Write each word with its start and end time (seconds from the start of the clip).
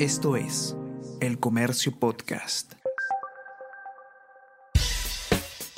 Esto 0.00 0.34
es 0.34 0.76
El 1.20 1.38
Comercio 1.38 1.92
Podcast. 1.96 2.72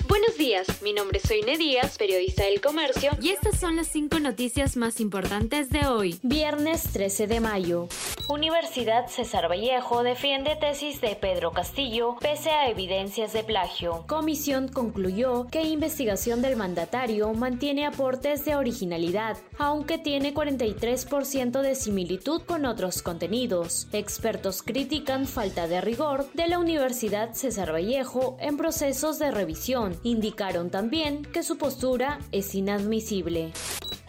Buenos 0.08 0.38
días, 0.38 0.80
mi 0.80 0.94
nombre 0.94 1.18
es 1.18 1.28
Soine 1.28 1.58
Díaz, 1.58 1.98
periodista 1.98 2.44
del 2.44 2.62
Comercio, 2.62 3.10
y 3.20 3.28
estas 3.28 3.60
son 3.60 3.76
las 3.76 3.88
cinco 3.88 4.18
noticias 4.18 4.78
más 4.78 5.00
importantes 5.00 5.68
de 5.68 5.86
hoy, 5.86 6.18
viernes 6.22 6.84
13 6.94 7.26
de 7.26 7.40
mayo. 7.40 7.88
Universidad 8.28 9.06
César 9.06 9.48
Vallejo 9.48 10.02
defiende 10.02 10.56
tesis 10.56 11.00
de 11.00 11.14
Pedro 11.14 11.52
Castillo 11.52 12.16
pese 12.20 12.50
a 12.50 12.68
evidencias 12.68 13.32
de 13.32 13.44
plagio. 13.44 14.04
Comisión 14.08 14.66
concluyó 14.66 15.46
que 15.46 15.62
investigación 15.62 16.42
del 16.42 16.56
mandatario 16.56 17.32
mantiene 17.34 17.86
aportes 17.86 18.44
de 18.44 18.56
originalidad, 18.56 19.36
aunque 19.58 19.98
tiene 19.98 20.34
43% 20.34 21.60
de 21.60 21.76
similitud 21.76 22.42
con 22.42 22.66
otros 22.66 23.00
contenidos. 23.00 23.86
Expertos 23.92 24.62
critican 24.62 25.26
falta 25.26 25.68
de 25.68 25.80
rigor 25.80 26.26
de 26.34 26.48
la 26.48 26.58
Universidad 26.58 27.32
César 27.32 27.72
Vallejo 27.72 28.36
en 28.40 28.56
procesos 28.56 29.20
de 29.20 29.30
revisión. 29.30 30.00
Indicaron 30.02 30.70
también 30.70 31.22
que 31.22 31.44
su 31.44 31.58
postura 31.58 32.18
es 32.32 32.56
inadmisible. 32.56 33.52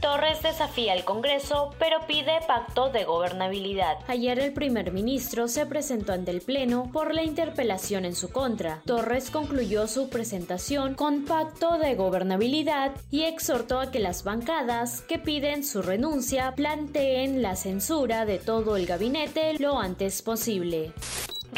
Torres 0.02 0.44
desafía 0.44 0.94
al 0.94 1.04
Congreso, 1.04 1.74
pero 1.80 2.06
pide 2.06 2.40
pacto 2.48 2.90
de 2.90 3.04
gobernabilidad. 3.04 3.98
Ayer 4.08 4.40
el 4.40 4.54
primer 4.54 4.92
ministro 4.92 5.48
se 5.48 5.66
presentó 5.66 6.14
ante 6.14 6.32
el 6.32 6.42
Pleno 6.42 6.90
por 6.94 7.14
la 7.14 7.23
interpelación 7.23 8.06
en 8.06 8.16
su 8.16 8.30
contra. 8.30 8.82
Torres 8.86 9.32
concluyó 9.32 9.88
su 9.88 10.10
presentación 10.10 10.94
con 10.94 11.26
pacto 11.26 11.78
de 11.78 11.96
gobernabilidad 11.96 12.92
y 13.10 13.23
exhortó 13.23 13.80
a 13.80 13.92
que 13.92 14.00
las 14.00 14.23
bancadas 14.23 15.02
que 15.02 15.18
piden 15.18 15.64
su 15.64 15.82
renuncia 15.82 16.54
planteen 16.56 17.42
la 17.42 17.56
censura 17.56 18.26
de 18.26 18.38
todo 18.38 18.78
el 18.78 18.86
gabinete 18.86 19.58
lo 19.58 19.80
antes 19.80 20.22
posible. 20.22 20.94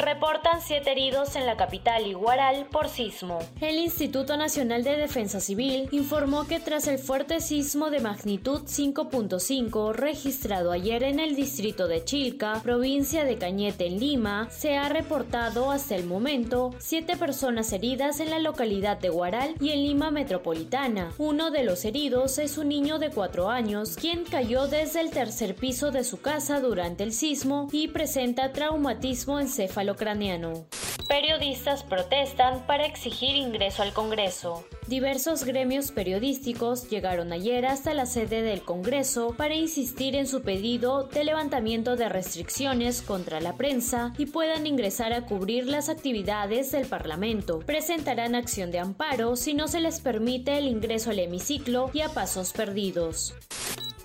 Reportan 0.00 0.62
siete 0.62 0.92
heridos 0.92 1.36
en 1.36 1.44
la 1.44 1.58
capital 1.58 2.06
Iguaral 2.06 2.66
por 2.72 2.88
sismo. 2.88 3.38
El 3.60 3.76
Instituto 3.76 4.38
Nacional 4.38 4.82
de 4.82 4.96
Defensa 4.96 5.40
Civil 5.40 5.90
informó 5.92 6.46
que 6.46 6.58
tras 6.58 6.86
el 6.86 6.98
fuerte 6.98 7.40
sismo 7.40 7.90
de 7.90 8.00
magnitud 8.00 8.62
5.5 8.62 9.92
registrado 9.92 10.72
ayer 10.72 11.02
en 11.02 11.20
el 11.20 11.36
distrito 11.36 11.86
de 11.86 12.02
Chilca, 12.02 12.60
provincia 12.62 13.24
de 13.24 13.36
Cañete 13.36 13.88
en 13.88 14.00
Lima, 14.00 14.48
se 14.50 14.78
ha 14.78 14.88
reportado 14.88 15.70
hasta 15.70 15.96
el 15.96 16.06
momento 16.06 16.74
siete 16.78 17.18
personas 17.18 17.70
heridas 17.74 18.20
en 18.20 18.30
la 18.30 18.38
localidad 18.38 18.98
de 18.98 19.10
Guaral 19.10 19.54
y 19.60 19.68
en 19.68 19.82
Lima 19.82 20.10
Metropolitana. 20.10 21.12
Uno 21.18 21.50
de 21.50 21.64
los 21.64 21.84
heridos 21.84 22.38
es 22.38 22.56
un 22.56 22.70
niño 22.70 22.98
de 22.98 23.10
cuatro 23.10 23.50
años, 23.50 23.96
quien 23.96 24.24
cayó 24.24 24.66
desde 24.66 25.02
el 25.02 25.10
tercer 25.10 25.54
piso 25.56 25.90
de 25.90 26.04
su 26.04 26.22
casa 26.22 26.58
durante 26.60 27.04
el 27.04 27.12
sismo 27.12 27.68
y 27.70 27.88
presenta 27.88 28.52
traumatismo 28.52 29.40
ucraniano. 29.92 30.66
Periodistas 31.08 31.82
protestan 31.82 32.64
para 32.68 32.86
exigir 32.86 33.34
ingreso 33.34 33.82
al 33.82 33.92
Congreso. 33.92 34.64
Diversos 34.86 35.42
gremios 35.44 35.90
periodísticos 35.90 36.88
llegaron 36.88 37.32
ayer 37.32 37.66
hasta 37.66 37.94
la 37.94 38.06
sede 38.06 38.42
del 38.42 38.62
Congreso 38.62 39.34
para 39.36 39.54
insistir 39.54 40.14
en 40.14 40.28
su 40.28 40.42
pedido 40.42 41.04
de 41.04 41.24
levantamiento 41.24 41.96
de 41.96 42.08
restricciones 42.08 43.02
contra 43.02 43.40
la 43.40 43.56
prensa 43.56 44.12
y 44.18 44.26
puedan 44.26 44.68
ingresar 44.68 45.12
a 45.12 45.26
cubrir 45.26 45.66
las 45.66 45.88
actividades 45.88 46.70
del 46.70 46.86
Parlamento. 46.86 47.58
Presentarán 47.58 48.36
acción 48.36 48.70
de 48.70 48.78
amparo 48.78 49.34
si 49.34 49.52
no 49.52 49.66
se 49.66 49.80
les 49.80 50.00
permite 50.00 50.58
el 50.58 50.68
ingreso 50.68 51.10
al 51.10 51.18
hemiciclo 51.18 51.90
y 51.92 52.02
a 52.02 52.08
pasos 52.10 52.52
perdidos. 52.52 53.34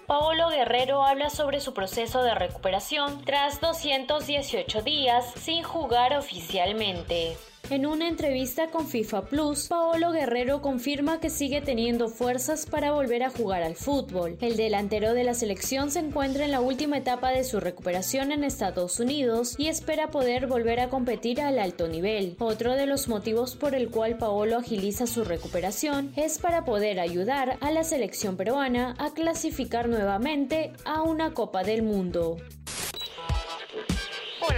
Paolo 0.08 0.50
Guerrero 0.50 1.03
habla 1.03 1.31
sobre 1.31 1.59
su 1.59 1.73
proceso 1.73 2.22
de 2.22 2.36
recuperación 2.36 3.23
tras 3.25 3.59
218 3.59 4.84
días 4.84 5.34
sin 5.36 5.64
jugar 5.64 6.16
oficialmente. 6.16 7.36
En 7.71 7.88
una 7.88 8.08
entrevista 8.08 8.69
con 8.69 8.88
FIFA 8.88 9.25
Plus, 9.25 9.69
Paolo 9.69 10.11
Guerrero 10.11 10.61
confirma 10.61 11.19
que 11.19 11.31
sigue 11.31 11.61
teniendo 11.61 12.09
fuerzas 12.09 12.67
para 12.67 12.92
volver 12.92 13.23
a 13.23 13.31
jugar 13.31 13.64
al 13.64 13.76
fútbol. 13.76 14.37
El 14.39 14.55
delantero 14.55 15.15
de 15.15 15.23
la 15.23 15.33
selección 15.33 15.89
se 15.89 15.99
encuentra 15.99 16.45
en 16.45 16.52
la 16.52 16.61
última 16.61 16.99
etapa 16.99 17.31
de 17.31 17.43
su 17.43 17.59
recuperación 17.59 18.31
en 18.31 18.43
Estados 18.43 18.99
Unidos 18.99 19.55
y 19.58 19.67
espera 19.67 20.11
poder 20.11 20.45
volver 20.45 20.80
a 20.80 20.89
competir 20.89 21.42
al 21.42 21.58
alto 21.58 21.87
nivel. 21.87 22.36
Otro 22.37 22.73
de 22.73 22.86
los 22.86 23.08
motivos 23.08 23.55
por 23.55 23.73
el 23.73 23.89
cual 23.89 24.20
Paolo 24.20 24.58
agiliza 24.58 25.08
su 25.08 25.23
recuperación 25.23 26.14
es 26.15 26.37
para 26.37 26.65
poder 26.65 26.99
ayudar 26.99 27.58
a 27.61 27.71
la 27.71 27.83
selección 27.83 28.37
peruana 28.37 28.95
a 28.99 29.11
clasificar 29.15 29.89
nuevamente 29.89 30.71
a 30.86 31.02
una 31.02 31.33
Copa 31.33 31.64
del 31.64 31.82
Mundo. 31.82 32.37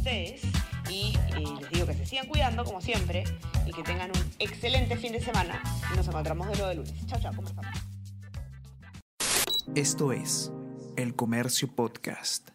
Ustedes 0.00 0.40
y 0.88 1.12
eh, 1.36 1.44
les 1.60 1.70
digo 1.70 1.84
que 1.84 1.92
se 1.92 2.06
sigan 2.06 2.26
cuidando 2.26 2.64
como 2.64 2.80
siempre 2.80 3.22
y 3.66 3.70
que 3.70 3.82
tengan 3.82 4.10
un 4.10 4.32
excelente 4.38 4.96
fin 4.96 5.12
de 5.12 5.20
semana. 5.20 5.62
Y 5.92 5.96
nos 5.98 6.08
encontramos 6.08 6.48
de 6.48 6.54
nuevo 6.54 6.68
de 6.68 6.74
lunes. 6.76 7.06
Chao, 7.06 7.20
chao, 7.20 7.36
conversamos. 7.36 7.70
Esto 9.74 10.12
es 10.12 10.50
El 10.96 11.14
Comercio 11.14 11.68
Podcast. 11.76 12.48